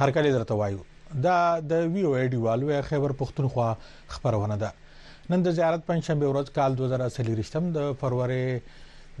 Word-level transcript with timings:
هر 0.00 0.10
کله 0.16 0.30
درته 0.34 0.54
وایو 0.58 0.78
دا 1.22 1.36
د 1.70 1.80
ویو 1.94 2.10
ایډیوالو 2.16 2.74
خبر 2.88 3.12
پښتونخوا 3.20 3.68
خبرونه 4.16 4.56
ده 4.62 4.72
نن 5.30 5.40
د 5.46 5.50
زیارت 5.58 5.86
پنځمبه 5.86 6.28
ورځ 6.34 6.50
کال 6.58 6.76
2000 6.80 7.30
رښتم 7.40 7.64
د 7.76 7.86
فروری 8.02 8.44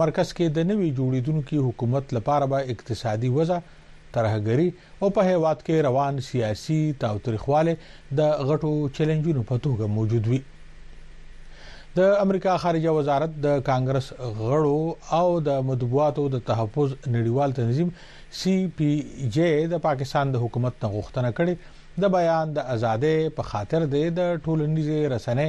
مرکز 0.04 0.28
کې 0.38 0.46
د 0.60 0.62
نوي 0.74 0.90
جوړیدونکو 1.02 1.66
حکومت 1.70 2.06
لپاره 2.20 2.46
به 2.56 2.60
اقتصادي 2.76 3.30
وضعیت 3.40 3.66
ترهګری 4.18 4.68
او 5.04 5.08
په 5.18 5.26
هیواد 5.30 5.56
کې 5.66 5.80
روان 5.88 6.20
سیاسي 6.30 6.78
تاوتریخواله 7.02 7.74
د 8.20 8.48
غټو 8.52 8.72
چیلنجونو 9.00 9.44
په 9.52 9.64
توګه 9.66 9.92
موجود 9.98 10.30
وي 10.32 10.42
د 11.98 12.10
امریکا 12.24 12.54
خارجه 12.64 12.94
وزارت 12.98 13.38
د 13.48 13.62
کانګرس 13.70 14.08
غړو 14.46 14.80
او 15.20 15.28
د 15.50 15.64
مطبوعاتو 15.72 16.24
د 16.36 16.44
تحفظ 16.50 16.96
نړیوال 17.16 17.58
تنظیم 17.60 17.90
سی 18.40 18.56
پی 18.80 18.92
جے 19.38 19.50
د 19.74 19.84
پاکستان 19.88 20.34
د 20.36 20.44
حکومت 20.46 20.80
ته 20.82 20.94
غوښتنه 20.96 21.30
کړې 21.40 21.78
د 22.02 22.14
بیان 22.16 22.54
د 22.58 22.70
ازادۍ 22.76 23.18
په 23.38 23.48
خاطر 23.52 23.86
د 23.94 23.98
ټولنیزې 23.98 25.00
رسنې 25.16 25.48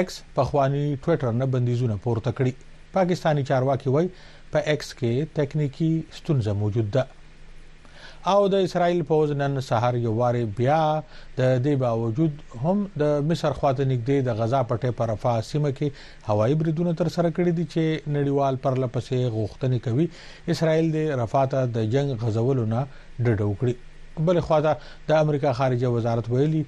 ایکس 0.00 0.18
په 0.36 0.44
خواني 0.50 0.82
ټوئیټر 0.86 1.36
نه 1.42 1.46
بندیزونه 1.54 1.98
پورته 2.06 2.34
کړې 2.40 2.92
پاکستانی 2.98 3.48
چارواکي 3.52 3.88
وای 3.96 4.10
په 4.16 4.58
پا 4.64 4.70
ایکس 4.74 4.92
کې 4.98 5.36
ټکنیکی 5.38 5.90
ستونزه 6.20 6.52
موجود 6.60 6.92
ده 6.98 7.04
او 8.32 8.40
د 8.52 8.64
اسرایل 8.66 9.00
پوز 9.08 9.30
نن 9.40 9.60
سهار 9.66 9.94
یو 10.00 10.10
واري 10.16 10.40
بیا 10.56 10.78
د 11.36 11.44
دې 11.66 11.74
باوجود 11.82 12.40
هم 12.64 12.80
د 13.02 13.12
مصر 13.28 13.54
خواته 13.58 13.84
نږدې 13.92 14.16
د 14.26 14.34
غزا 14.40 14.58
پټې 14.72 14.96
پر 14.98 15.08
رفاه 15.12 15.44
سیمه 15.50 15.70
کې 15.78 16.32
هوایي 16.32 16.56
بریدونه 16.62 16.92
تر 17.02 17.08
سره 17.14 17.28
کړې 17.36 17.54
دي 17.60 17.64
چې 17.74 18.12
نړیوال 18.16 18.58
پر 18.66 18.76
لپسې 18.82 19.20
غوښتنې 19.36 19.80
کوي 19.86 20.06
اسرایل 20.56 20.90
د 20.96 21.06
رفاه 21.22 21.50
ته 21.54 21.70
د 21.78 21.86
جنگ 21.94 22.18
غزولونه 22.26 22.82
ډډه 22.90 23.48
وکړي 23.52 24.24
بل 24.30 24.42
خواته 24.50 24.74
د 25.12 25.24
امریکا 25.28 25.54
خارجه 25.62 25.94
وزارت 25.96 26.30
ویلي 26.34 26.62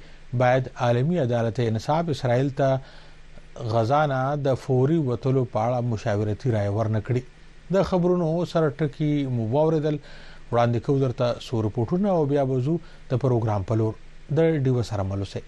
باید 0.45 0.73
عالمی 0.89 1.21
عدالت 1.27 1.63
انصاف 1.67 2.15
اسرایل 2.17 2.51
ته 2.63 3.69
غزانا 3.77 4.23
د 4.49 4.59
فوري 4.65 4.99
وټلو 5.05 5.45
پاړه 5.53 5.85
مشاورتي 5.93 6.57
رائے 6.59 6.75
ورنکړي 6.81 7.79
د 7.79 7.87
خبرونو 7.95 8.33
سره 8.57 8.75
ټکی 8.83 9.13
مباوردل 9.41 10.03
وړاندې 10.53 10.79
کوو 10.87 11.03
درته 11.05 11.27
سو 11.47 11.55
رپورټونه 11.67 12.07
او 12.17 12.23
بیا 12.33 12.43
بزو 12.51 12.75
د 13.11 13.13
پروګرام 13.23 13.63
په 13.69 13.75
لور 13.81 13.95
د 14.37 14.39
ډیو 14.65 14.77
سره 14.91 15.03
ملوسه 15.11 15.41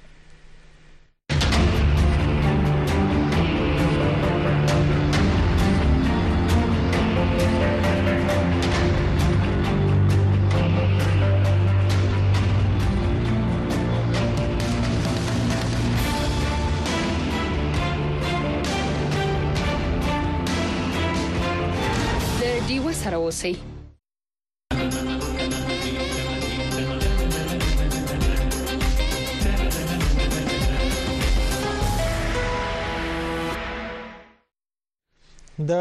د 35.73 35.75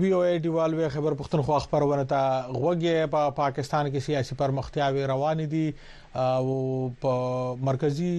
وی 0.00 0.08
او 0.16 0.20
ای 0.26 0.36
دیوالوی 0.44 0.86
خبر 0.94 1.14
پښتونخوا 1.18 1.56
خبرونه 1.64 2.04
ته 2.12 2.20
غوږی 2.62 3.10
په 3.14 3.30
پاکستان 3.40 3.84
کې 3.92 4.04
سیاسي 4.06 4.36
پرمختیاوي 4.42 5.04
روان 5.10 5.42
دي 5.54 5.62
او 6.22 6.54
په 7.02 7.12
مرکزی 7.68 8.14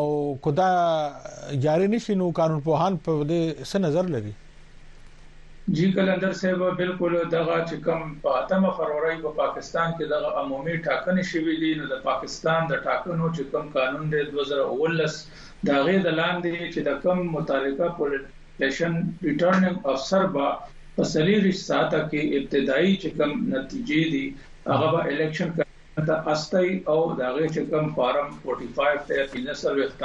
او 0.00 0.10
کدا 0.46 0.66
جاری 1.66 1.86
نشي 1.92 2.16
نو 2.22 2.26
قانون 2.38 2.60
پوهان 2.66 2.98
په 3.06 3.14
دې 3.30 3.66
څه 3.70 3.84
نظر 3.84 4.10
لري 4.16 4.32
جی 5.78 5.86
کلندر 5.94 6.34
صاحب 6.40 6.60
بالکل 6.82 7.16
دغه 7.36 7.56
چې 7.70 7.80
کوم 7.86 8.12
په 8.26 8.36
اتمه 8.42 8.74
فروری 8.80 9.16
په 9.24 9.32
پاکستان 9.40 9.96
کې 9.96 10.12
دغه 10.12 10.42
عمومي 10.44 10.76
ټاکنې 10.88 11.30
شوې 11.32 11.56
دي 11.64 11.72
نو 11.80 11.88
د 11.94 12.04
پاکستان 12.10 12.70
د 12.74 12.84
ټاکنو 12.88 13.32
چې 13.32 13.54
کوم 13.54 13.72
قانون 13.78 14.12
دی 14.16 14.22
2019 14.34 15.16
دا 15.70 15.80
غي 15.88 15.96
د 16.08 16.20
لاندې 16.20 16.68
چې 16.74 16.86
د 16.90 17.00
کوم 17.06 17.24
متعلقه 17.38 17.90
پولیټیشن 18.02 19.00
ریټرننګ 19.00 19.92
افسر 19.96 20.28
با 20.36 20.50
په 20.96 21.04
سلیری 21.12 21.50
ساته 21.66 21.98
کې 22.08 22.20
ابتدایي 22.38 22.94
چې 23.02 23.08
کوم 23.18 23.30
نتیجې 23.54 24.02
دي 24.12 24.24
هغه 24.80 25.00
الیکشن 25.10 25.50
ته 26.08 26.16
استای 26.32 26.70
او 26.92 26.98
داغه 27.20 27.46
چې 27.54 27.60
کوم 27.70 27.86
فارم 27.98 28.28
45 28.44 28.98
ته 29.10 29.16
فینسر 29.32 29.74
وخت 29.82 30.00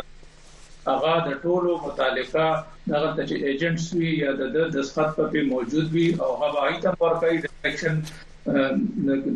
هغه 0.92 1.14
د 1.28 1.36
ټولو 1.44 1.72
متعلقه 1.88 2.46
دغه 2.92 3.10
چې 3.30 3.36
ایجنټس 3.48 3.88
وی 4.00 4.12
یا 4.24 4.32
د 4.42 4.44
دسخط 4.76 5.16
په 5.36 5.40
موجود 5.54 5.88
وي 5.96 6.08
او 6.26 6.32
هغه 6.44 6.60
ایتم 6.70 6.96
ورکړي 7.06 7.36
د 7.40 7.46
الیکشن 7.54 7.96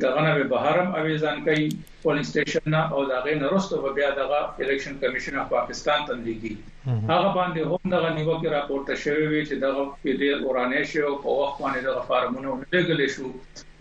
دغه 0.01 0.21
نه 0.21 0.35
به 0.35 0.43
بهرم 0.49 0.95
اویزان 0.95 1.37
کوي 1.45 1.69
پولیس 2.03 2.27
سټیشن 2.37 2.63
نه 2.75 2.93
او 2.93 3.01
دغه 3.13 3.31
نه 3.41 3.47
رسته 3.55 3.75
و 3.83 3.93
بیا 3.97 4.11
دغه 4.21 4.39
الیکشن 4.59 4.95
کمیشن 5.01 5.35
اف 5.39 5.49
پاکستان 5.49 6.01
ته 6.07 6.13
لګي 6.25 6.53
هغه 7.13 7.29
باندې 7.37 7.61
هم 7.71 7.81
دغه 7.95 8.09
نیو 8.19 8.31
کې 8.41 8.47
راپورته 8.57 8.95
شوی 9.03 9.27
وی 9.27 9.43
چې 9.45 9.53
دغه 9.65 9.83
پیډې 10.03 10.45
ورانه 10.47 10.83
شي 10.93 10.99
او 11.01 11.15
په 11.25 11.29
وخت 11.41 11.61
باندې 11.61 11.83
دغه 11.89 12.01
فارمونه 12.11 12.55
ولګل 12.59 13.07
شو 13.15 13.31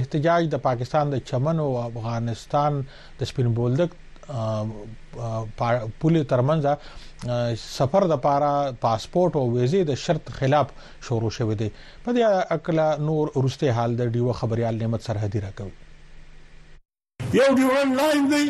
احتجاج 0.00 0.42
د 0.52 0.56
پاکستان 0.68 1.04
د 1.10 1.16
چمن 1.30 1.56
او 1.64 1.70
افغانستان 1.88 2.72
د 3.20 3.28
سپین 3.30 3.48
بولدک 3.58 3.90
پولي 6.04 6.22
ترمنځ 6.32 6.62
سفر 7.78 8.02
د 8.12 8.20
پارا 8.24 8.52
پاسپورت 8.86 9.32
او 9.42 9.44
ویزه 9.54 9.80
د 9.90 10.00
شرط 10.06 10.26
خلاف 10.40 10.68
شروع 11.10 11.32
شوه 11.40 11.54
دی 11.62 11.68
په 12.04 12.10
دې 12.16 12.24
اکلا 12.58 12.88
نور 13.10 13.24
ورسته 13.36 13.68
حال 13.78 13.90
د 14.02 14.18
ډیو 14.18 14.28
خبريال 14.42 14.74
نعمت 14.84 15.00
سرحدي 15.08 15.38
راکوي 15.46 15.74
یو 17.32 17.54
ډیورن 17.56 17.94
لاین 17.96 18.28
دی 18.30 18.46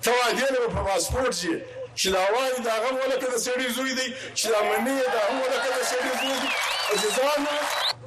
ته 0.06 0.22
واجب 0.22 0.68
په 0.76 0.92
پاسپورت 0.92 1.46
شي 1.46 1.56
چې 2.00 2.08
دا 2.12 2.22
وای 2.34 2.50
دا 2.68 2.72
هغه 2.78 2.90
ولکه 3.04 3.28
د 3.34 3.38
سړي 3.46 3.68
زوی 3.78 3.94
دی 4.00 4.08
چې 4.38 4.46
دا 4.54 4.60
منی 4.64 5.02
دا 5.14 5.22
هغه 5.22 5.38
ولکه 5.44 5.70
د 5.78 5.80
سړي 5.92 6.12
زوی 6.20 6.36
دی 6.42 6.50
عزیزانو 6.96 7.56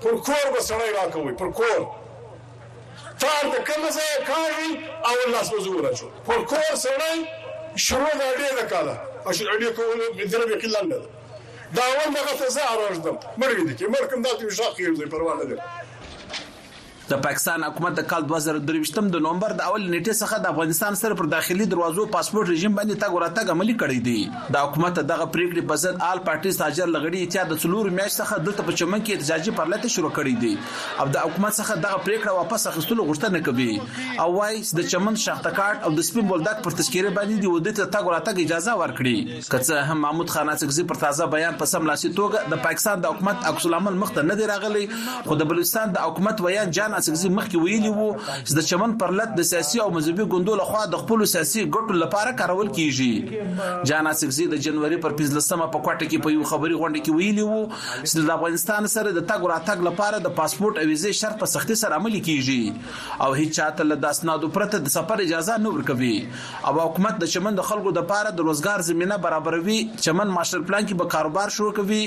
پر 0.04 0.14
کور 0.26 0.44
به 0.54 0.60
سړی 0.70 0.90
راکوي 0.98 1.32
پر 1.40 1.50
کور 1.58 1.80
تار 3.24 3.42
د 3.54 3.66
کوم 3.70 3.88
ځای 3.90 4.14
کاری 4.30 4.70
او 5.08 5.16
لاس 5.32 5.48
وزور 5.54 5.80
راځو 5.86 6.06
پر 6.28 6.40
کور 6.52 6.68
سړی 6.84 7.16
شروع 7.86 8.12
دا 8.22 8.28
ډیر 8.42 8.66
کاله 8.72 8.96
اش 9.32 9.42
علیکم 9.54 9.98
بذرب 10.20 10.50
قلنده 10.62 11.02
دا 11.78 11.82
اول 11.86 12.14
دغه 12.14 12.34
تزه 12.44 12.64
راځم 12.80 13.16
مړ 13.40 13.52
دي 13.68 13.74
کې 13.78 13.88
مړ 13.94 14.02
کوم 14.10 14.22
دا 14.22 14.30
چې 14.38 14.48
شاخ 14.60 14.74
یې 14.80 15.10
پروا 15.16 15.34
نه 15.40 15.44
لري 15.44 15.60
د 17.10 17.16
پاکستان 17.22 17.62
حکومت 17.66 17.94
د 17.98 18.02
کال 18.10 18.24
2023 18.30 19.06
د 19.12 19.20
نومبر 19.22 19.52
د 19.60 19.68
اول 19.70 19.84
نیټه 19.92 20.12
څخه 20.18 20.36
د 20.42 20.52
افغانستان 20.54 20.96
سره 20.98 21.14
پر 21.20 21.26
داخلي 21.30 21.64
دروازو 21.70 22.02
پاسپورت 22.16 22.50
رژیم 22.50 22.74
باندې 22.78 23.00
تا 23.04 23.08
ګوراتګ 23.14 23.50
عملی 23.56 23.74
کړی 23.80 24.04
دی 24.08 24.52
د 24.56 24.66
حکومت 24.66 24.98
دغه 25.08 25.26
پریکړې 25.36 25.70
په 25.70 25.80
ضد 25.84 26.04
آل 26.08 26.20
پارټي 26.28 26.52
تاجر 26.62 26.92
لغړی 26.96 27.24
اتحاد 27.28 27.50
د 27.54 27.58
څلور 27.62 27.90
میاشت 27.96 28.20
څخه 28.24 28.44
دلته 28.48 28.66
په 28.68 28.74
چمن 28.82 29.02
کې 29.06 29.14
احتجاجي 29.18 29.54
پرلته 29.60 29.90
شروع 29.94 30.10
کړی 30.18 30.44
دی 30.44 30.52
او 31.04 31.08
د 31.16 31.24
حکومت 31.26 31.56
څخه 31.60 31.82
دغه 31.88 32.04
پریکړه 32.04 32.36
واپس 32.38 32.68
اخیستلو 32.72 33.08
غوښتنه 33.10 33.50
کوي 33.50 34.22
او 34.26 34.28
وایي 34.36 34.62
د 34.80 34.88
چمن 34.94 35.18
شاختکارت 35.24 35.90
او 35.90 35.92
د 35.98 36.06
سپین 36.10 36.30
بولدک 36.32 36.62
پر 36.68 36.78
تذکیره 36.82 37.12
باندې 37.18 37.46
د 37.46 37.50
ودې 37.54 37.80
ته 37.80 37.94
تا 37.96 38.04
ګوراتګ 38.06 38.44
اجازه 38.46 38.76
ورکړي 38.84 39.50
کڅه 39.56 39.88
هم 39.90 40.00
محمود 40.06 40.36
خان 40.36 40.54
اڅکزي 40.54 40.86
پر 40.94 41.02
تازه 41.02 41.28
بیان 41.36 41.58
په 41.64 41.70
سم 41.74 41.90
لاسي 41.92 42.14
توګه 42.22 42.54
د 42.54 42.64
پاکستان 42.70 43.04
د 43.08 43.14
حکومت 43.16 43.50
عکس 43.52 43.68
العمل 43.72 44.00
مخته 44.06 44.26
نه 44.30 44.40
دی 44.44 44.48
راغلی 44.54 44.86
خو 45.30 45.40
د 45.44 45.52
بلوچستان 45.54 45.98
د 46.00 46.08
حکومت 46.08 46.46
ویان 46.48 46.76
جان 46.80 46.98
اڅکزي 47.00 47.28
مخکې 47.36 47.56
ویلي 47.66 47.90
وو 47.96 48.08
چې 48.16 48.56
د 48.58 48.66
چمن 48.70 48.94
پرلط 49.02 49.30
د 49.38 49.46
سیاسي 49.50 49.80
او 49.84 49.88
مذهبي 49.96 50.26
ګوندو 50.34 50.56
لخوا 50.60 50.82
د 50.94 51.02
خپل 51.02 51.24
سیاسي 51.34 51.62
ګټو 51.68 52.00
لپاره 52.02 52.32
کارول 52.42 52.70
کیږي 52.78 53.86
جان 53.90 54.10
اڅکزي 54.12 54.46
د 54.54 54.62
جنوري 54.66 54.98
پر 55.06 55.16
15مه 55.22 55.68
په 55.76 55.84
کوټه 55.86 56.10
کې 56.10 56.26
په 56.26 56.34
یو 56.36 56.48
خبري 56.52 56.78
غونډه 56.82 57.06
کې 57.06 57.20
ویلي 57.20 57.46
وو 57.50 57.62
چې 57.76 58.30
د 58.30 58.34
افغانستان 58.36 58.90
سره 58.96 59.08
د 59.18 59.26
تګ 59.32 59.52
راتګ 59.54 59.88
لپاره 59.88 60.22
د 60.26 60.36
پاسپورت 60.40 60.82
او 60.82 60.86
ویزې 60.90 61.20
شرط 61.22 61.42
په 61.44 61.52
سختي 61.54 61.78
سره 61.84 62.00
عملي 62.02 62.22
کیږي 62.28 63.24
او 63.28 63.30
هیڅ 63.40 63.56
چاته 63.60 63.88
له 63.90 64.12
اسنادو 64.16 64.50
پرته 64.58 64.82
د 64.88 64.94
سفر 64.98 65.24
اجازه 65.26 65.58
نه 65.64 65.74
ورکوي 65.76 66.14
او 66.68 66.74
حکومت 66.80 67.20
د 67.24 67.32
چمن 67.36 67.58
د 67.62 67.68
خلکو 67.72 67.90
لپاره 68.00 68.32
د 68.40 68.50
روزګار 68.50 68.86
زمينه 68.90 69.18
برابروي 69.28 69.78
چمن 70.08 70.32
ماشر 70.38 70.64
پلان 70.70 70.88
کې 70.88 71.02
به 71.02 71.14
کاروبار 71.16 71.54
شروع 71.58 71.74
کوي 71.80 72.00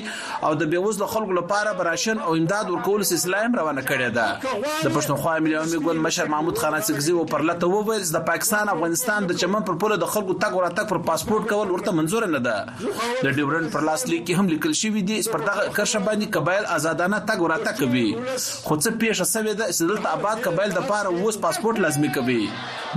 او 0.49 0.51
د 0.63 0.71
بیوزله 0.75 1.11
خلکو 1.17 1.37
لپاره 1.39 1.73
براشن 1.81 2.23
او 2.27 2.35
امداد 2.41 2.73
ورکول 2.75 3.07
سیسلایم 3.13 3.55
روانه 3.61 3.85
کړې 3.91 4.17
ده 4.17 4.82
د 4.83 4.91
پښتونخوا 4.93 5.33
ملي 5.43 5.55
عمومي 5.57 5.77
ګوند 5.83 5.99
مشر 6.05 6.25
محمود 6.31 6.57
خان 6.61 6.75
سګزي 6.87 7.11
و 7.17 7.21
پرلته 7.33 7.67
وویل 7.73 8.07
د 8.15 8.23
پاکستان 8.29 8.71
افغانستان 8.71 9.27
د 9.27 9.37
چمن 9.43 9.65
پر 9.69 9.77
پوله 9.83 9.97
د 10.01 10.09
خلکو 10.15 10.33
تګ 10.43 10.57
وراتګ 10.57 10.89
پر 10.89 10.99
پاسپورت 11.09 11.45
کول 11.51 11.71
ورته 11.75 11.93
منزور 11.99 12.25
نه 12.33 12.41
ده 12.47 13.13
د 13.27 13.39
ډیورن 13.39 13.69
پر 13.75 13.85
لاس 13.89 14.03
لیک 14.13 14.31
هم 14.39 14.49
لیکل 14.55 14.75
شوی 14.79 15.03
دی 15.11 15.19
پر 15.35 15.45
دغه 15.49 15.61
کرښه 15.61 16.01
باندې 16.09 16.33
قبایل 16.39 16.67
آزادانه 16.79 17.21
تګ 17.29 17.47
وراتګ 17.47 17.79
کوي 17.79 18.35
خو 18.41 18.77
څه 18.81 18.99
پیښه 19.05 19.29
سوي 19.35 19.55
ده 19.61 19.69
چې 19.71 19.89
دلته 19.93 20.13
آباد 20.19 20.43
قبایل 20.49 20.75
د 20.79 20.85
پاره 20.91 21.15
اوس 21.21 21.39
پاسپورت 21.47 21.79
لازمي 21.87 22.11
کوي 22.19 22.37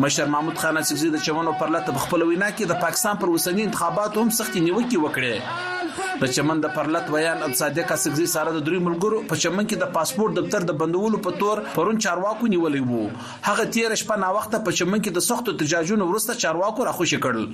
مشر 0.06 0.34
محمود 0.34 0.60
خان 0.64 0.82
سګزي 0.82 1.14
د 1.18 1.24
چمن 1.30 1.52
پر 1.62 1.74
لته 1.78 2.04
خپل 2.08 2.28
وینا 2.32 2.50
کې 2.56 2.74
د 2.74 2.82
پاکستان 2.86 3.22
پر 3.24 3.34
وسنی 3.38 3.70
انتخابات 3.70 4.22
هم 4.24 4.36
سخت 4.42 4.60
نیوکې 4.60 5.06
وکړي 5.06 5.74
د 6.20 6.28
چمن 6.36 6.60
د 6.62 6.70
پرلط 6.76 7.06
بیان 7.14 7.42
او 7.46 7.48
صادق 7.60 7.90
اسګزي 7.94 8.24
سره 8.32 8.52
د 8.56 8.62
دوی 8.68 8.78
ملګرو 8.86 9.18
په 9.32 9.38
چمن 9.44 9.68
کې 9.68 9.82
د 9.82 9.90
پاسپورت 9.96 10.34
دفتر 10.38 10.66
د 10.70 10.76
بندولو 10.82 11.20
په 11.26 11.40
تور 11.42 11.62
پرون 11.76 12.00
چارواکو 12.06 12.48
نیولې 12.52 12.92
وو 12.92 13.48
هغه 13.48 13.66
تیر 13.76 13.94
شپه 14.02 14.18
نا 14.24 14.30
وخت 14.38 14.56
په 14.66 14.74
چمن 14.80 14.98
کې 15.02 15.18
د 15.18 15.24
سختو 15.28 15.54
احتجاجونو 15.54 16.08
ورسته 16.10 16.36
چارواکو 16.44 16.88
راخوشي 16.90 17.20
کړل 17.26 17.50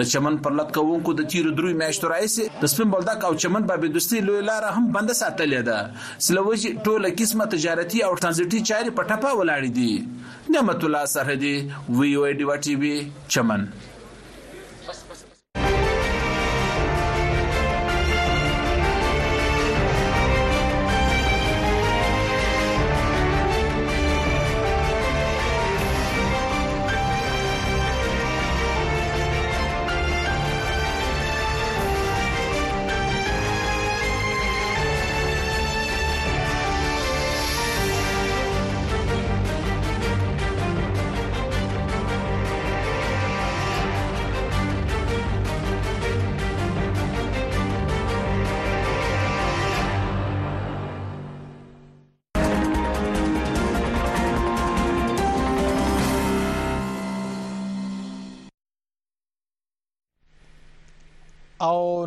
د 0.00 0.10
چمن 0.14 0.38
پرلط 0.48 0.72
کوونکو 0.78 1.16
د 1.22 1.28
تیر 1.34 1.50
دوی 1.60 1.74
میاشتو 1.84 2.12
رئیس 2.14 2.38
د 2.64 2.72
سپین 2.74 2.94
بلدک 2.96 3.28
او 3.30 3.32
چمن 3.46 3.68
بابې 3.72 3.96
دوستي 3.98 4.22
لوی 4.30 4.42
لار 4.50 4.68
هم 4.72 4.84
بند 4.98 5.16
ساتلې 5.20 5.70
ده 5.70 6.28
سلوجي 6.28 6.74
ټوله 6.78 7.14
قسمه 7.22 7.48
تجارتي 7.56 8.04
او 8.08 8.12
ترانزیتي 8.24 8.64
چاري 8.72 8.96
په 9.00 9.10
ټپه 9.10 9.38
ولاړې 9.38 9.70
دي 9.80 10.54
نعمت 10.58 10.84
الله 10.90 11.12
سرحدي 11.16 11.56
وی 12.02 12.14
وی 12.24 12.36
ډی 12.42 12.52
وا 12.52 12.60
ټي 12.68 12.78
وي 12.84 12.96
چمن 13.36 13.72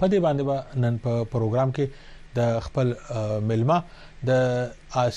په 0.00 0.08
دې 0.12 0.18
باندې 0.24 0.42
به 0.48 0.56
نن 0.84 0.94
په 1.04 1.12
پروګرام 1.32 1.72
کې 1.76 1.86
د 2.36 2.58
خپل 2.66 2.92
ملما 3.50 3.76
د 4.28 4.30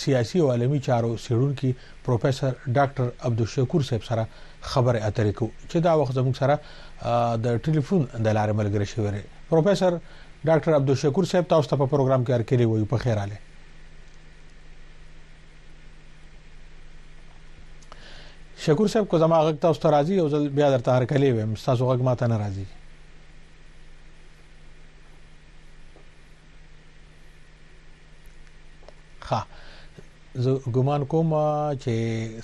سیاسي 0.01 0.39
او 0.41 0.49
عالمي 0.55 0.79
چارو 0.87 1.09
سیرونکو 1.23 1.69
پروفیسور 2.07 2.51
ډاکټر 2.77 3.07
عبدالشکور 3.29 3.87
صاحب 3.89 4.03
سره 4.09 4.27
خبره 4.73 5.09
اترې 5.09 5.33
کو 5.39 5.49
چې 5.71 5.83
دا 5.87 5.93
وخت 6.01 6.13
زموږ 6.19 6.35
سره 6.41 7.35
د 7.47 7.59
ټلیفون 7.69 8.05
د 8.27 8.39
لارې 8.39 8.57
ملګری 8.61 8.87
شوی 8.93 9.23
پروفیسور 9.49 9.99
ډاکټر 10.51 10.71
عبدالشکور 10.79 11.29
صاحب 11.33 11.49
تاسو 11.55 11.69
ته 11.73 11.81
په 11.83 11.91
پروګرام 11.95 12.23
کې 12.23 12.39
ارکلې 12.39 12.65
وایو 12.73 12.89
په 12.95 13.05
خیر 13.05 13.23
आले 13.25 13.43
شکور 18.67 18.87
صاحب 18.93 19.05
کو 19.11 19.17
زما 19.25 19.37
غږ 19.49 19.59
تاسو 19.67 19.81
ته 19.83 19.89
راځي 19.95 20.15
او 20.21 20.29
ځل 20.35 20.49
بیا 20.59 20.69
درته 20.75 20.97
هر 20.99 21.05
کلی 21.15 21.31
ویم 21.31 21.53
تاسو 21.65 21.89
غږ 21.91 22.03
ماته 22.09 22.27
نه 22.33 22.37
راځي 22.43 22.76
زه 30.45 30.71
ګومان 30.77 31.05
کوم 31.11 31.31
چې 31.83 31.93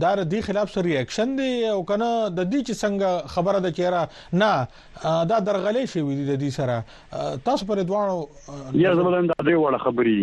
دا 0.00 0.14
ردی 0.18 0.42
خلاف 0.42 0.70
سر 0.72 0.82
ریاکشن 0.82 1.36
دی 1.36 1.66
او 1.68 1.84
کنه 1.84 2.28
د 2.30 2.50
دې 2.50 2.60
چې 2.66 2.74
څنګه 2.82 3.08
خبره 3.34 3.58
د 3.66 3.70
چیرې 3.70 4.06
نه 4.32 4.66
دا 5.32 5.38
درغلې 5.50 5.86
شوې 5.92 6.14
د 6.30 6.34
دې 6.42 6.50
سره 6.58 6.82
تاسو 7.46 7.66
پر 7.70 7.82
دوانو 7.82 8.26
یا 8.86 8.94
زموږ 9.00 9.30
د 9.32 9.46
دې 9.46 9.54
وړه 9.62 9.78
خبرې 9.86 10.22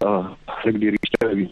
خلک 0.61 0.81
ډیر 0.87 0.97
اشتباه 1.03 1.37
وي 1.41 1.47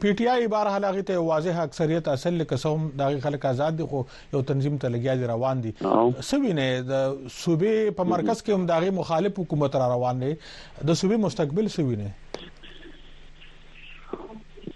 پی 0.00 0.10
ټی 0.18 0.26
آی 0.32 0.44
عباره 0.48 0.72
هغه 0.74 1.02
ته 1.10 1.22
واضح 1.28 1.56
اکثریت 1.62 2.08
اصل 2.12 2.44
کسوم 2.50 2.84
د 3.00 3.16
خلک 3.24 3.46
آزاد 3.50 3.76
دي 3.80 3.86
خو 3.92 4.02
یو 4.34 4.42
تنظیم 4.52 4.76
ته 4.84 4.92
لګیا 4.94 5.20
دي 5.22 5.26
روان 5.32 5.64
دي 5.66 5.72
سوي 6.28 6.52
نه 6.58 6.66
د 6.90 7.02
صوبې 7.38 7.90
په 7.98 8.08
مرکز 8.12 8.42
کې 8.44 8.60
هم 8.60 8.68
دغه 8.72 8.94
مخالف 9.00 9.40
حکومت 9.42 9.78
را 9.82 9.88
روان 9.94 10.22
دي 10.24 10.30
د 10.34 10.96
صوبې 11.02 11.24
مستقبل 11.26 11.70
سوي 11.78 11.98
نه 12.02 12.08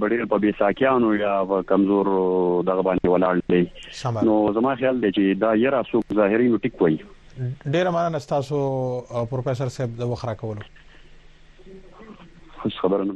ډېر 0.03 0.27
په 0.36 0.43
بیساکیانو 0.45 1.12
یا 1.21 1.34
کمزور 1.73 2.12
دغه 2.13 2.86
باندې 2.91 3.15
ولاړ 3.15 3.36
دی 3.55 4.13
نو 4.29 4.38
زمون 4.60 4.79
خیال 4.84 5.01
دی 5.05 5.13
چې 5.17 5.41
دا 5.45 5.55
یره 5.63 5.81
سو 5.91 6.03
ظاهري 6.21 6.53
نو 6.55 6.62
ټیک 6.67 6.79
وایي 6.86 7.01
ډېر 7.01 7.97
معنا 7.99 8.15
نستاسو 8.17 8.62
پروفیسور 9.36 9.73
صاحب 9.79 9.99
د 10.03 10.13
وخرا 10.15 10.38
کولو 10.45 10.71
خبرونه 12.81 13.12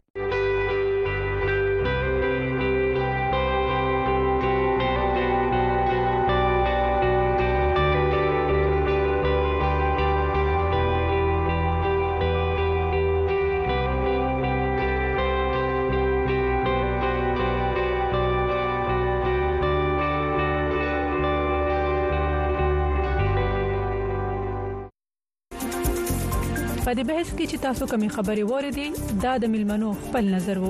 په 26.90 26.98
دې 26.98 27.04
بحث 27.14 27.30
کې 27.38 27.46
چې 27.50 27.58
تاسو 27.64 27.84
کومې 27.90 28.08
خبرې 28.16 28.44
وریدي 28.52 28.84
دا 29.26 29.32
د 29.42 29.44
ملمنو 29.56 29.90
خپل 30.06 30.24
نظر 30.36 30.58
وو 30.64 30.70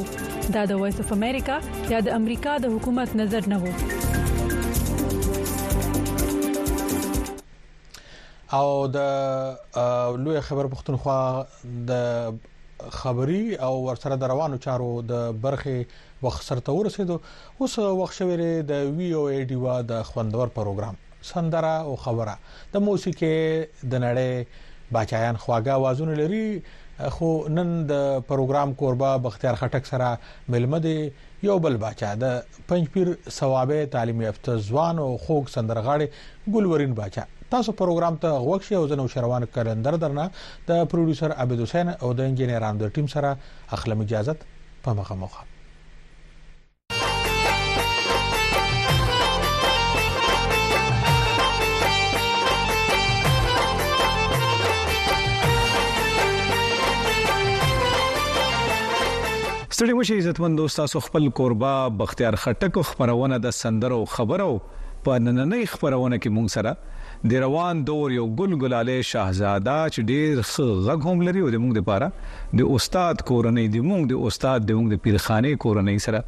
دا 0.56 0.64
د 0.72 0.74
وایس 0.82 0.98
اف 1.04 1.10
امریکا 1.18 1.56
یا 1.92 2.00
د 2.08 2.10
امریکا 2.16 2.52
د 2.64 2.66
حکومت 2.74 3.10
نظر 3.20 3.44
نه 3.52 3.58
وو 3.62 3.72
او 8.60 8.68
د 8.98 9.00
لوی 10.28 10.42
خبر 10.52 10.72
پختونخوا 10.76 11.18
د 11.96 12.38
خبري 13.00 13.42
او 13.56 13.72
ورسره 13.88 14.16
د 14.24 14.26
روانو 14.36 14.62
چارو 14.70 14.92
د 15.16 15.34
برخه 15.50 16.06
وخسر 16.28 16.66
ته 16.68 16.72
ورسېدو 16.80 17.16
اوس 17.18 17.74
وخت 18.04 18.16
شویره 18.24 18.52
د 18.74 18.90
وی 19.00 19.10
او 19.22 19.28
ای 19.34 19.42
ډیوا 19.54 19.76
د 19.94 20.08
خوندور 20.14 20.48
پروګرام 20.48 20.96
سندره 21.36 21.76
او 21.92 21.96
خبره 22.08 22.36
د 22.74 22.76
موسیقي 22.92 23.36
د 23.94 23.96
نړۍ 24.08 24.36
بچایان 24.94 25.38
خواګه 25.44 25.72
आवाजونه 25.72 26.14
لري 26.22 26.62
خو 27.16 27.28
نن 27.50 27.70
د 27.92 28.22
پروګرام 28.30 28.70
کوربه 28.82 29.12
بختیار 29.26 29.54
خټک 29.64 29.86
سره 29.92 30.08
ملمه 30.54 30.80
دی 30.86 30.98
یو 31.50 31.58
بل 31.66 31.78
بچا 31.84 32.14
د 32.24 32.40
پنځپیر 32.72 33.08
ثوابه 33.40 33.86
تعلیم 33.94 34.22
یافته 34.28 34.58
ځوان 34.70 35.00
او 35.06 35.12
خوګ 35.26 35.54
سندرغاړي 35.56 36.08
ګلورین 36.56 36.94
بچا 37.02 37.24
تاسو 37.56 37.78
پروګرام 37.84 38.16
ته 38.26 38.30
غوښ 38.48 38.68
شي 38.70 38.76
او 38.82 38.88
زنو 38.90 39.08
شروان 39.14 39.46
کلندر 39.54 39.96
درنه 40.06 40.26
د 40.70 40.84
پروډوسر 40.92 41.38
عبد 41.46 41.64
حسین 41.68 41.96
او 42.02 42.10
د 42.18 42.20
انجنیرانو 42.32 42.82
د 42.86 42.96
ټیم 42.98 43.08
سره 43.18 43.38
اخلم 43.80 44.06
اجازه 44.08 44.36
په 44.84 44.98
مخه 45.02 45.16
مخه 45.24 45.49
ستړي 59.80 59.94
مشه 59.98 60.16
عزتمن 60.22 60.56
دوستا 60.58 60.86
سو 60.94 61.00
خپل 61.04 61.26
قربا 61.40 61.74
بختيار 62.00 62.36
خټک 62.46 62.80
خبرونه 62.88 63.36
د 63.44 63.52
سندرو 63.58 64.00
خبرو 64.14 64.48
په 65.06 65.20
نننې 65.22 65.70
خبرونه 65.74 66.18
کې 66.24 66.32
مونږ 66.38 66.56
سره 66.56 67.30
د 67.34 67.42
روان 67.44 67.84
دور 67.90 68.16
یو 68.16 68.26
ګلګلاله 68.42 68.98
شاهزاده 69.12 69.78
چې 69.94 70.10
ډېر 70.10 70.84
غږ 70.88 71.08
هم 71.14 71.24
لري 71.30 71.46
او 71.46 71.52
د 71.56 71.64
مونږ 71.66 71.80
لپاره 71.84 72.60
د 72.62 72.74
استاد 72.80 73.24
کورنۍ 73.32 73.72
د 73.78 73.88
مونږ 73.92 74.12
د 74.14 74.28
استاد 74.32 74.68
د 74.72 74.80
مونږ 74.80 74.94
د 74.96 75.04
پیرخانه 75.08 75.62
کورنۍ 75.68 76.04
سره 76.08 76.24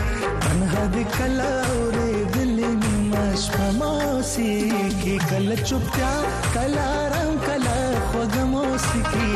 أنهد 0.51 0.95
كلاوري 1.17 2.11
దిల్లిని 2.35 2.95
మశ్వమాసికి 3.13 5.13
కళ్ళ 5.29 5.49
చుప్తా 5.69 6.09
కలారం 6.55 7.31
కళ 7.47 7.65
హొగమోసికి 8.11 9.27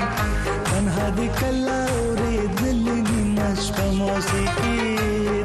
తన్హది 0.69 1.27
కల్లారే 1.41 2.33
దిల్లిని 2.61 3.19
మశ్వమోసికి 3.39 4.73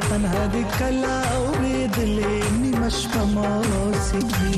తన్హది 0.09 0.63
కల్లారే 0.79 1.75
దిల్లిని 1.97 2.69
మశ్వమోసికి 2.81 4.51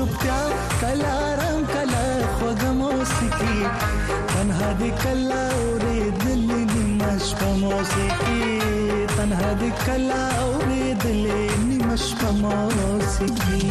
چوپتیا 0.00 0.36
کلا 0.80 1.14
رام 1.40 1.64
کلا 1.72 2.04
خوږ 2.36 2.60
موسیقي 2.80 3.56
تنها 4.30 4.70
دې 4.80 4.90
کلا 5.02 5.40
اورې 5.58 5.98
دل 6.22 6.42
نیمش 6.52 7.26
په 7.42 7.48
موسیقي 7.62 8.44
تنها 9.14 9.50
دې 9.60 9.70
کلا 9.84 10.22
اورې 10.44 10.86
دل 11.02 11.24
نیمش 11.68 12.04
په 12.22 12.28
موسیقي 12.42 13.66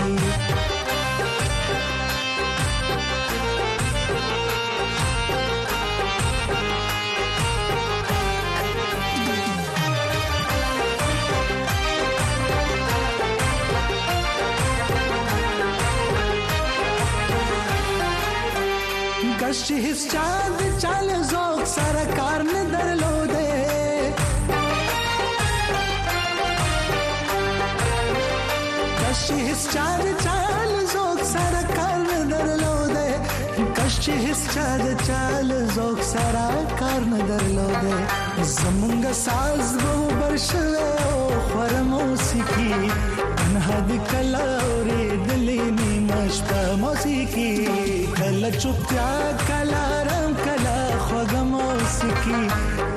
هیچ 19.62 19.72
هیچ 19.72 20.08
چند 20.08 20.78
چل 20.82 21.22
زوق 21.22 21.64
سر 21.66 22.06
کار 22.18 22.42
ندرلوده 22.42 23.66
کشی 29.00 29.34
هیچ 29.34 29.62
چند 29.74 30.04
چل 30.24 30.86
زوق 30.94 31.24
سر 31.24 31.64
کار 31.76 31.98
ندرلوده 32.24 33.20
کشی 33.78 34.12
هیچ 34.12 34.42
چند 34.56 35.02
چل 35.08 35.66
زوق 35.66 36.02
سر 36.02 36.36
کار 36.80 37.00
ندرلوده 37.14 37.94
زمونگ 38.42 39.12
ساز 39.12 39.78
گو 39.78 40.08
برشوه 40.16 40.94
و 41.10 41.40
خور 41.50 41.82
موسیقی 41.82 42.74
انها 43.38 43.80
دی 43.88 44.00
کلا 44.12 44.62
اوری 44.62 45.18
دلی 45.18 45.72
نی 45.72 45.99
ಅಷ್ಟ 46.24 46.52
ಮೋಸಿಕಿ 46.82 47.46
ಕಲ 48.18 48.42
ಚುಪ್ಯ 48.62 48.98
ಕಲಾರಂ 49.50 50.28
ಕಲ 50.46 50.66
ಹೊಗ 51.10 51.34
ಮೋಸಿಕಿ 51.52 52.40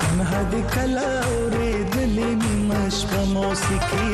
ಅನ್ಹದ 0.09 0.55
ಕಲೌರೆ 0.75 1.69
ದಿಲಿ 1.95 2.31
ನಿಮ್ಮಶ್ವ 2.43 3.13
ಮೋಸಿಕಿ 3.37 4.05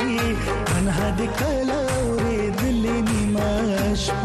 ಅನ್ಹದ 0.76 1.20
ಕಲೌರೆ 1.40 2.38
ದಿಲಿ 2.60 2.96
ನಿಮ್ಮಶ್ವ 3.10 4.24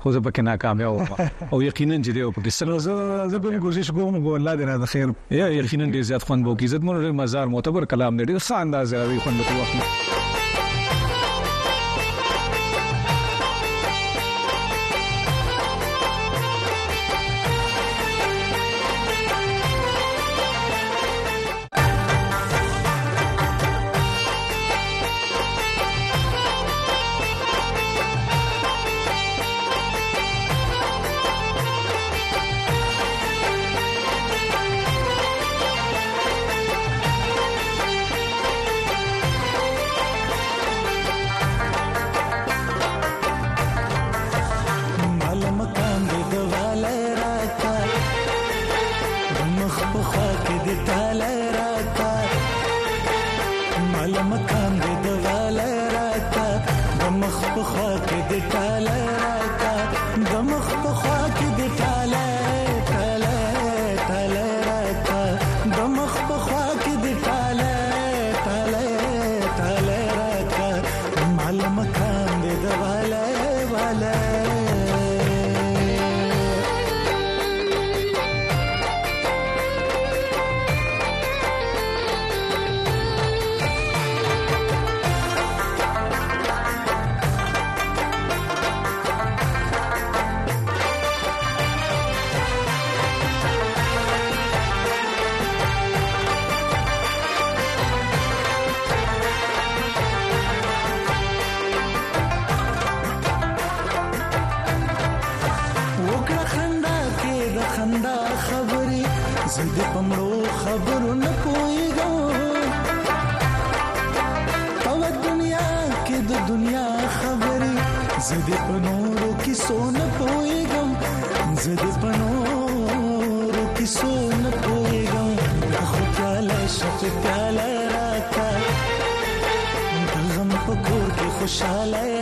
خو 0.03 0.11
زه 0.11 0.19
پکې 0.19 0.41
ناکامیاب 0.47 0.93
وم 0.93 1.51
او 1.53 1.59
یقینا 1.63 1.97
چې 2.05 2.11
دی 2.15 2.21
په 2.37 2.41
کیسه 2.47 2.77
زه 2.87 2.95
زه 3.33 3.37
به 3.45 3.59
کوشش 3.65 3.89
کوم 3.95 4.15
ګو 4.25 4.35
الله 4.39 4.53
دې 4.59 4.65
راته 4.69 4.85
خیر 4.95 5.07
یا 5.39 5.47
یقینا 5.57 5.87
دې 5.93 6.01
زیات 6.11 6.23
خوند 6.27 6.43
وکړي 6.47 6.67
زه 6.71 6.77
مونږ 6.87 7.19
مزار 7.21 7.45
معتبر 7.55 7.83
کلام 7.95 8.13
دې 8.17 8.25
ډېر 8.29 8.39
ښه 8.45 8.55
انداز 8.63 8.87
راوي 8.93 9.19
خوند 9.23 9.37
وکړي 9.43 9.81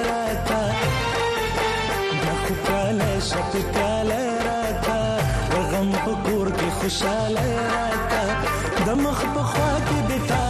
راته 0.07 0.59
د 1.55 2.27
خو 2.43 2.53
کاله 2.67 3.09
شپ 3.29 3.51
کاله 3.77 4.19
راته 4.47 4.99
غم 5.69 5.89
په 6.05 6.13
کور 6.25 6.47
کې 6.57 6.69
خوشاله 6.77 7.45
راته 7.59 8.21
د 8.85 9.01
مخ 9.03 9.19
په 9.35 9.41
خوا 9.51 9.71
کې 9.87 9.99
د 10.09 10.23
تا 10.31 10.40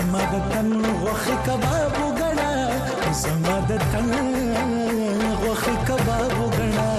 زما 0.00 0.18
د 0.32 0.34
تن 0.52 0.68
غوخه 1.02 1.34
کباب 1.46 1.92
وګڼه 2.04 2.58
زما 3.22 3.56
د 3.68 3.70
تن 3.92 4.10
غوخه 5.42 5.74
کباب 5.88 6.30
وګڼه 6.42 6.90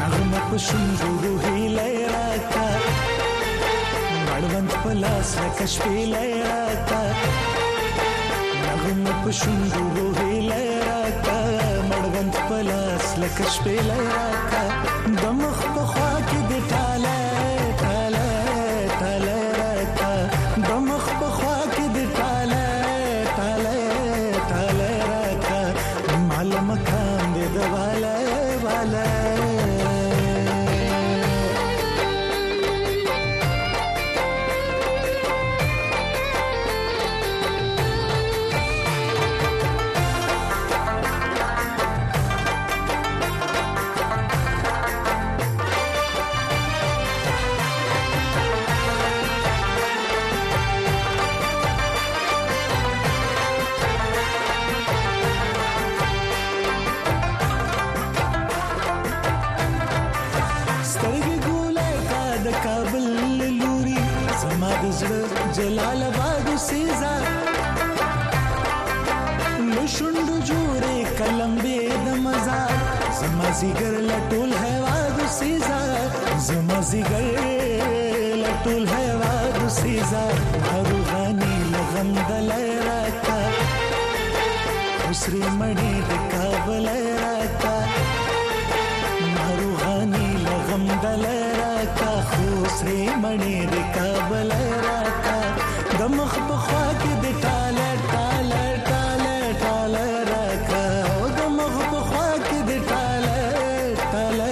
نغمه 0.00 0.40
په 0.48 0.56
شونډو 0.66 1.10
روحي 1.24 1.64
لیرا 1.78 2.28
تا 2.52 2.66
مړوند 4.28 4.70
په 4.82 4.90
لاس 5.02 5.28
لکه 5.44 5.64
شپې 5.74 6.02
لیرا 6.14 6.62
تا 6.88 7.02
نغمه 8.64 9.12
په 9.24 9.30
شونډو 9.40 9.82
روحي 9.98 10.38
لیرا 10.50 11.00
تا 11.26 11.38
مړوند 11.88 12.34
په 12.48 12.56
لاس 12.70 13.06
لکه 13.22 13.44
شپې 13.54 13.76
لیرا 13.88 14.26
تا 14.50 14.62
دمخ 15.22 15.58
په 15.74 15.84
زړه 65.02 65.52
جلال 65.58 66.02
آباد 66.06 66.48
سيزا 66.68 67.12
لشوند 69.74 70.30
جوړه 70.48 70.98
کلم 71.20 71.52
به 71.62 71.78
د 72.04 72.08
مزا 72.26 72.58
زمازيګر 73.20 73.94
لټول 74.10 74.50
هوا 74.64 74.96
سيزا 75.38 75.80
زمازيګر 76.46 77.24
لټول 78.44 78.84
هوا 78.96 79.34
سيزا 79.80 80.22
هر 80.66 80.88
غني 81.10 81.56
لغم 81.74 82.10
دل 82.30 82.50
راتا 82.86 83.40
حسري 85.00 85.44
مړي 85.60 85.94
د 86.10 86.12
کابل 86.36 86.86
راتا 87.24 87.74
مارو 89.34 89.68
غني 89.82 90.28
لغم 90.46 90.84
دل 91.06 91.24
راتا 91.60 92.12
خو 92.28 92.48
سري 92.76 93.02
مړي 93.22 93.58
د 93.74 93.76
کابل 93.98 94.11
د 96.02 96.06
مخ 96.18 96.32
په 96.46 96.54
خوا 96.64 96.84
کې 97.00 97.10
د 97.24 97.26
ټاله 97.42 97.88
ټاله 98.12 98.62
ټاله 98.86 99.34
ټاله 99.62 100.06
راکا 100.28 100.80
او 101.10 101.18
د 101.36 101.40
مخ 101.58 101.76
په 101.90 101.98
خوا 102.06 102.30
کې 102.46 102.58
د 102.68 102.72
ټاله 102.90 103.36
ټاله 104.14 104.48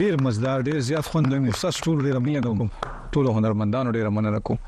ډیر 0.00 0.20
مزدار 0.28 0.66
ډیر 0.68 0.78
زیات 0.90 1.10
خوند 1.14 1.32
لرم 1.32 1.50
احساس 1.54 1.82
ټول 1.88 2.06
ډیر 2.08 2.22
مینه 2.28 2.54
کوم 2.62 2.70
ټول 3.16 3.32
هنرمندانو 3.40 3.96
ډیر 3.98 4.14
مننه 4.20 4.44
کوم 4.50 4.62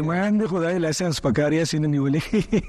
مېان 0.09 0.37
دی 0.39 0.47
خدای 0.47 0.77
له 0.83 0.89
اساس 0.89 1.21
پکاریا 1.25 1.63
سینې 1.71 1.87
نیولې 1.93 2.21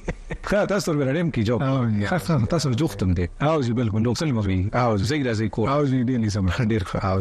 خا 0.49 0.65
تاسو 0.73 0.89
ورنړم 0.95 1.29
کې 1.35 1.43
جواب 1.49 2.01
خا 2.11 2.39
تاسو 2.55 2.71
جوختم 2.85 3.13
دي 3.21 3.27
او 3.49 3.61
زی 3.67 3.73
بل 3.81 3.91
کوم 3.91 4.03
دوسل 4.09 4.33
مې 4.39 4.75
او 4.85 4.97
زی 5.11 5.21
دا 5.29 5.33
زی 5.41 5.49
کور 5.57 5.69
او 5.75 5.85
زی 5.93 6.01
دې 6.05 6.25
نه 6.25 6.31
سم 6.37 6.49
خندیر 6.59 6.85
خا 6.93 7.05
او 7.13 7.21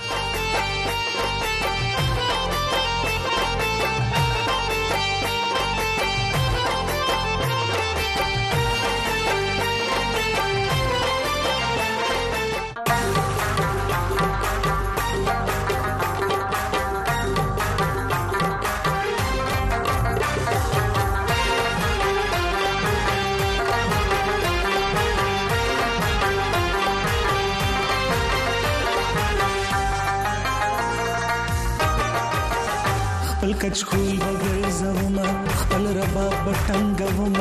خپل 33.49 33.57
کچکول 33.69 34.21
وګرځوم 34.21 35.15
خپل 35.59 35.85
رباب 35.97 36.35
بټنګوم 36.47 37.33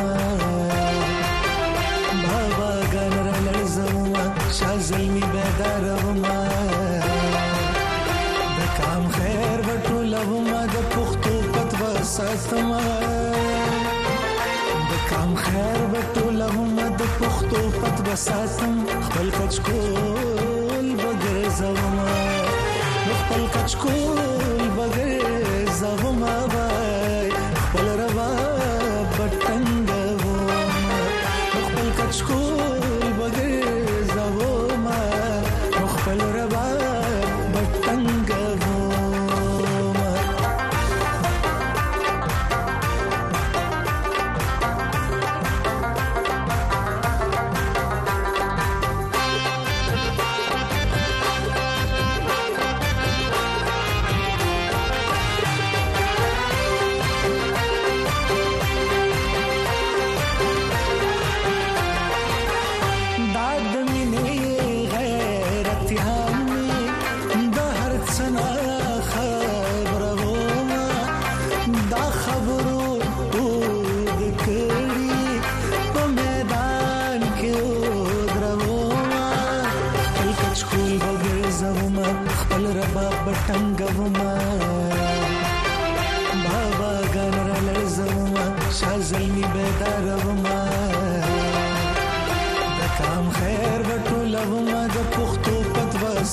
بابا 2.23 2.71
ګان 2.93 3.13
را 3.27 3.37
لړزوم 3.47 4.07
شازل 4.59 5.03
می 5.15 5.23
بیداروم 5.33 6.19
د 8.57 8.61
کام 8.77 9.03
خیر 9.17 9.57
وټولوم 9.67 10.47
د 10.75 10.77
پختو 10.95 11.35
پتو 11.57 11.91
ساتم 12.15 12.71
د 14.89 14.91
کام 15.09 15.31
خیر 15.43 15.79
وټولوم 15.97 16.75
د 17.03 17.05
پختو 17.19 17.59
پتو 17.81 18.15
ساتم 18.27 18.75
خپل 19.05 19.27
کچکول 19.41 20.85
وګرځوم 21.03 21.97
خپل 23.19 23.43
کچکول 23.55 24.69
وګرځوم 24.77 25.16
mama 26.19 26.56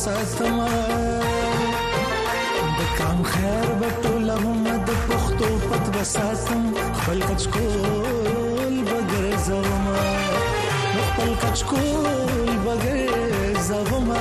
ساتم 0.04 0.58
د 2.78 2.80
کام 2.98 3.18
خیر 3.32 3.68
به 3.82 3.88
ټوله 4.06 4.36
هم 4.44 4.60
د 4.88 4.98
پښتو 5.10 5.48
پت 5.70 5.84
بساتم 5.96 6.64
خپل 6.96 7.18
کچکول 7.28 8.74
بغیر 8.88 9.34
زوما 9.46 10.00
خپل 11.06 11.30
کچکول 11.46 12.52
بغیر 12.66 13.58
زوما 13.70 14.20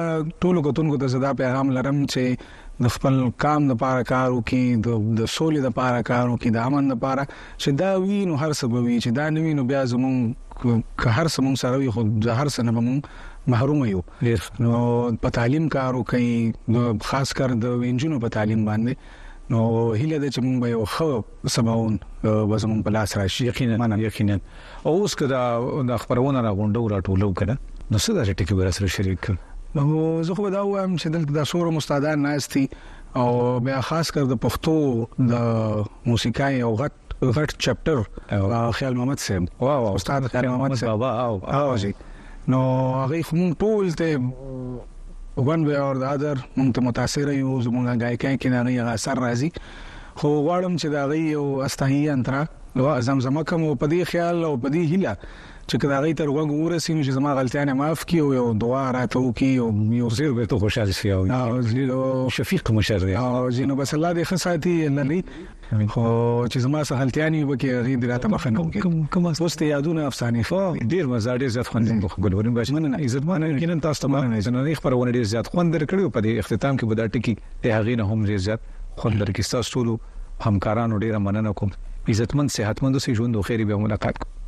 ټولو 0.44 0.62
کتونکو 0.66 0.98
ته 1.02 1.08
صدا 1.14 1.30
پیغام 1.40 1.70
لرم 1.76 2.00
چې 2.14 2.80
د 2.86 2.94
خپل 2.94 3.16
کام 3.44 3.68
لپاره 3.72 4.06
کار 4.10 4.30
وکړي 4.38 4.96
د 5.20 5.30
سولې 5.34 5.64
لپاره 5.68 6.02
کار 6.10 6.32
وکړي 6.32 6.50
د 6.56 6.64
امن 6.70 6.90
لپاره 6.94 7.26
چې 7.28 7.78
دا 7.82 7.90
وینو 8.08 8.38
هر 8.42 8.54
سبب 8.62 8.76
وي 8.88 8.98
چې 9.04 9.18
دا 9.20 9.26
نوینو 9.38 9.64
بیا 9.72 9.84
زمون 9.94 10.18
که 10.64 11.14
هر 11.20 11.32
سمون 11.36 11.56
سره 11.64 11.80
وي 11.82 11.90
خو 11.98 12.04
د 12.28 12.38
هر 12.40 12.52
سنه 12.58 12.74
بمون 12.80 13.00
محروم 13.54 13.84
یو 13.92 14.02
نو 14.64 14.76
په 15.22 15.36
تعلیم 15.40 15.68
کار 15.76 16.00
وکړي 16.02 17.00
خاص 17.12 17.34
کر 17.42 17.56
د 17.66 17.78
انجنونو 17.92 18.24
په 18.26 18.36
تعلیم 18.40 18.68
باندې 18.72 19.18
نو 19.50 19.92
هیله 20.00 20.18
ده 20.22 20.28
چې 20.34 20.40
مونږ 20.46 20.56
به 20.62 20.68
یو 20.68 20.84
ښه 20.94 21.08
سباون 21.54 21.94
به 22.48 22.56
زمون 22.62 22.80
په 22.86 22.90
لاس 22.96 23.10
راشي 23.18 23.46
یقینا 23.46 23.76
معنا 23.82 23.96
یقینا 24.02 24.36
او 24.86 24.92
اوس 25.02 25.14
کدا 25.20 25.40
د 25.90 25.96
خبرونه 26.02 26.40
را 26.46 26.50
غونډو 26.58 26.82
را 26.92 26.98
ټولو 27.08 27.28
کړه 27.38 27.54
نو 27.90 27.96
څه 28.04 28.10
دا 28.16 28.22
چې 28.28 28.32
ټکی 28.38 28.54
به 28.58 28.70
سره 28.78 28.86
شریک 28.96 29.18
کړ 29.24 29.34
نو 29.74 30.22
زه 30.28 30.34
خو 30.34 30.50
دا 30.56 30.62
وایم 30.68 30.94
چې 31.00 31.06
دلته 31.14 31.32
د 31.38 31.42
شور 31.50 31.70
مستعدان 31.78 32.22
ناشتي 32.26 32.66
او 33.20 33.28
بیا 33.66 33.80
خاص 33.88 34.10
کر 34.16 34.24
د 34.34 34.40
پښتو 34.46 34.74
د 35.32 35.34
موسیقۍ 36.10 36.60
او 36.66 36.72
غټ 36.82 37.34
غټ 37.38 37.58
چپټر 37.64 37.98
خیال 38.78 38.94
محمد 39.00 39.18
سیم 39.26 39.46
واو 39.66 39.90
استاد 39.98 40.26
خیال 40.32 40.48
محمد 40.52 40.74
سیم 40.82 40.88
بابا 40.94 41.12
او 41.26 41.36
او 41.58 41.76
جی 41.84 41.92
نو 42.54 42.62
هغه 43.02 43.22
خمون 43.28 43.52
ټول 43.64 43.92
ته 44.00 44.10
ون 45.36 45.64
وی 45.66 45.76
اور 45.76 45.96
د 46.00 46.02
اذر 46.14 46.38
مونږ 46.56 46.72
ته 46.78 46.82
متاثر 46.86 47.28
یو 47.34 47.60
زمونږه 47.66 47.92
غایکای 48.04 48.38
کې 48.40 48.48
نه 48.54 48.60
نه 48.66 48.90
اثر 48.94 49.16
راځي 49.24 49.48
خو 50.18 50.28
غواړم 50.44 50.74
چې 50.80 50.86
دا 50.94 51.02
غي 51.12 51.20
یو 51.36 51.44
استاهی 51.68 52.00
انترا 52.14 52.42
لو 52.80 52.90
زمزمه 53.08 53.42
کوم 53.50 53.62
په 53.80 53.86
دې 53.92 54.00
خیال 54.10 54.36
او 54.48 54.52
په 54.64 54.68
دې 54.74 54.82
هیله 54.92 55.14
چې 55.70 55.78
کله 55.82 55.94
هغه 55.98 56.12
تر 56.20 56.28
وګ 56.34 56.48
ورسې 56.62 56.90
نو 56.96 57.02
چې 57.06 57.12
زما 57.18 57.30
غلطي 57.38 57.60
نه 57.68 57.74
معاف 57.80 58.00
کی 58.12 58.18
او 58.22 58.28
یو 58.38 58.46
دعا 58.62 58.80
راته 58.96 59.18
وکي 59.26 59.50
او 59.64 59.68
یو 60.00 60.08
زیر 60.18 60.32
به 60.38 60.44
ته 60.52 60.58
خوشاله 60.58 60.92
شي 60.92 61.12
او 61.14 62.28
شفیق 62.36 62.70
مشرع 62.78 63.20
او 63.22 63.50
زینو 63.58 63.74
بس 63.80 63.94
الله 63.94 64.12
دې 64.16 64.22
خصاتي 64.32 64.72
نه 64.96 65.02
لري 65.10 65.20
خو 65.92 66.02
چې 66.50 66.58
زما 66.64 66.80
سهلتياني 66.90 67.44
وکي 67.50 67.70
غي 67.88 67.94
د 68.02 68.04
راته 68.12 68.28
مخه 68.34 68.50
نو 68.56 68.64
کوم 68.86 68.96
کوم 69.16 69.24
واست 69.30 69.62
یادونه 69.68 70.06
افسانه 70.06 70.42
خو 70.50 70.60
ډیر 70.94 71.04
مزه 71.14 71.36
ډیر 71.44 71.50
زیات 71.58 71.68
خوند 71.72 72.04
ګلورم 72.24 72.58
بس 72.60 72.70
من 72.78 72.90
نه 72.94 72.98
عزت 73.06 73.24
مان 73.32 73.42
یقینا 73.54 73.78
تاسو 73.86 74.02
ته 74.02 74.08
مان 74.16 74.28
نه 74.34 74.62
نه 74.68 74.74
خبرونه 74.82 75.10
ډیر 75.18 75.24
زیات 75.36 75.46
خوند 75.54 75.76
درکړو 75.76 76.12
په 76.16 76.20
دې 76.24 76.30
اختتام 76.42 76.76
کې 76.78 76.84
به 76.88 76.94
دا 77.00 77.06
ټکی 77.14 77.34
ته 77.62 77.68
هغه 77.78 77.96
نه 78.00 78.04
هم 78.12 78.18
ډیر 78.32 78.44
زیات 78.46 78.60
خوند 79.04 79.14
درکې 79.22 79.42
تاسو 79.56 79.70
ټول 79.74 79.96
همکارانو 80.48 81.02
ډیره 81.06 81.18
مننه 81.28 81.56
کوم 81.62 81.74
عزتمن 82.14 82.46
صحتمند 82.58 82.94
اوسئ 83.02 83.12
ژوند 83.22 83.36
او 83.42 83.48
خیر 83.50 83.66
به 83.72 83.84
ملاقات 83.88 84.24
کوو 84.24 84.41